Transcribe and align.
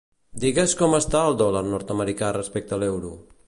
Digues 0.43 0.73
com 0.79 0.95
està 0.99 1.21
el 1.33 1.37
dòlar 1.43 1.61
nord-americà 1.67 2.33
respecte 2.41 2.79
a 2.79 2.85
l'euro? 2.85 3.17